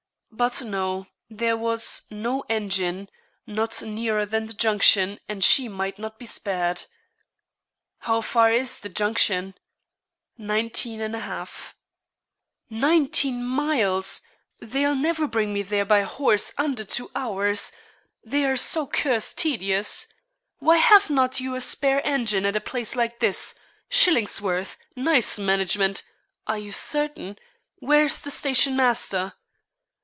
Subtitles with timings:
[0.33, 3.09] But, no, there was 'no engine
[3.45, 6.85] not nearer than the junction, and she might not be spared.'
[7.99, 9.53] 'How far is the junction?'
[10.39, 11.75] 'Nineteen and a half.'
[12.69, 14.21] 'Nineteen miles!
[14.59, 17.71] They'll never bring me there, by horse, under two hours,
[18.23, 20.07] they are so cursed tedious.
[20.59, 23.53] Why have not you a spare engine at a place like this?
[23.89, 24.77] Shillingsworth!
[24.95, 26.01] Nice management!
[26.47, 27.37] Are you certain?
[27.79, 29.33] Where's the station master?'